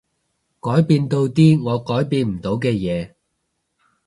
[0.59, 3.13] 改變到啲我改變唔到嘅嘢